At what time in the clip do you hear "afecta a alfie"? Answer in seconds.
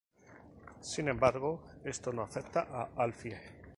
2.23-3.39